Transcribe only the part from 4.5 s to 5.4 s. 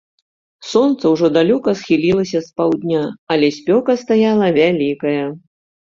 вялікая.